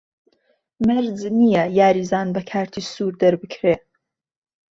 مهرج 0.85 1.21
نییه 1.37 1.63
یاریزان 1.79 2.27
به 2.35 2.41
کارتی 2.49 2.81
سوور 2.93 3.13
دهربکرێ 3.21 3.75